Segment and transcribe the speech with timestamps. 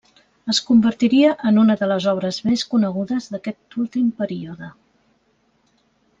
[0.51, 4.73] Es convertiria en una de les obres més conegudes d'aquest últim període.